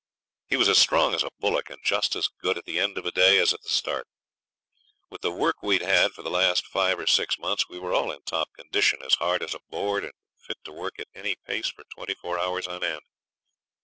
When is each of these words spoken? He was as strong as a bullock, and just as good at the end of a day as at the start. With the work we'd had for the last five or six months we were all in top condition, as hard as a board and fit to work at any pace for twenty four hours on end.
He 0.47 0.57
was 0.57 0.67
as 0.67 0.79
strong 0.79 1.13
as 1.13 1.21
a 1.23 1.29
bullock, 1.37 1.69
and 1.69 1.77
just 1.83 2.15
as 2.15 2.27
good 2.27 2.57
at 2.57 2.65
the 2.65 2.79
end 2.79 2.97
of 2.97 3.05
a 3.05 3.11
day 3.11 3.37
as 3.37 3.53
at 3.53 3.61
the 3.61 3.69
start. 3.69 4.07
With 5.11 5.21
the 5.21 5.29
work 5.29 5.61
we'd 5.61 5.83
had 5.83 6.13
for 6.13 6.23
the 6.23 6.31
last 6.31 6.65
five 6.65 6.97
or 6.97 7.05
six 7.05 7.37
months 7.37 7.69
we 7.69 7.77
were 7.77 7.93
all 7.93 8.11
in 8.11 8.23
top 8.23 8.51
condition, 8.55 9.03
as 9.05 9.13
hard 9.21 9.43
as 9.43 9.53
a 9.53 9.59
board 9.69 10.03
and 10.03 10.13
fit 10.39 10.57
to 10.63 10.71
work 10.71 10.97
at 10.97 11.07
any 11.13 11.35
pace 11.45 11.69
for 11.69 11.83
twenty 11.83 12.15
four 12.15 12.39
hours 12.39 12.65
on 12.65 12.83
end. 12.83 13.03